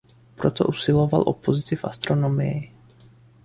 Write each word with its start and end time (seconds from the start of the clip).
Proto 0.35 0.65
usiloval 0.65 1.23
o 1.27 1.33
pozici 1.33 1.75
v 1.75 1.85
astronomii. 1.85 2.71